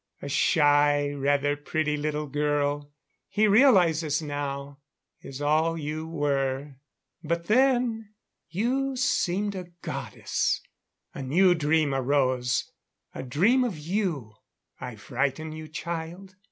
A 0.19 0.27
shy, 0.29 1.11
rather 1.11 1.55
pretty 1.55 1.95
little 1.95 2.25
girl, 2.25 2.91
he 3.29 3.47
realizes 3.47 4.19
now, 4.19 4.79
is 5.21 5.43
all 5.43 5.77
you 5.77 6.07
were. 6.07 6.77
But 7.23 7.45
then 7.45 8.09
you 8.49 8.95
seemed 8.95 9.53
a 9.53 9.67
goddess. 9.83 10.59
A 11.13 11.21
new 11.21 11.53
dream 11.53 11.93
arose 11.93 12.71
a 13.13 13.21
dream 13.21 13.63
of 13.63 13.77
you... 13.77 14.33
I 14.79 14.95
frighten 14.95 15.51
you, 15.51 15.67
child?" 15.67 16.35